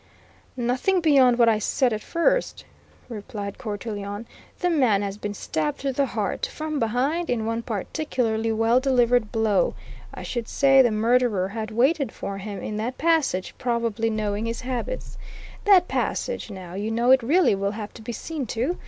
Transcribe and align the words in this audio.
"Nothing 0.57 0.99
beyond 0.99 1.37
what 1.37 1.47
I 1.47 1.59
said 1.59 1.93
at 1.93 2.01
first," 2.01 2.65
replied 3.07 3.59
Cortelyon. 3.59 4.25
"The 4.59 4.71
man 4.71 5.03
has 5.03 5.15
been 5.19 5.35
stabbed 5.35 5.77
through 5.77 5.93
the 5.93 6.07
heart, 6.07 6.47
from 6.47 6.79
behind, 6.79 7.29
in 7.29 7.45
one 7.45 7.61
particularly 7.61 8.51
well 8.51 8.79
delivered 8.79 9.31
blow. 9.31 9.75
I 10.11 10.23
should 10.23 10.47
say 10.47 10.81
the 10.81 10.89
murderer 10.89 11.49
had 11.49 11.69
waited 11.69 12.11
for 12.11 12.39
him 12.39 12.63
in 12.63 12.77
that 12.77 12.97
passage, 12.97 13.53
probably 13.59 14.09
knowing 14.09 14.47
his 14.47 14.61
habits. 14.61 15.19
That 15.65 15.87
passage, 15.87 16.49
now 16.49 16.73
you 16.73 16.89
know 16.89 17.11
it 17.11 17.21
really 17.21 17.53
will 17.53 17.73
have 17.73 17.93
to 17.93 18.01
be 18.01 18.11
seen 18.11 18.47
to! 18.47 18.79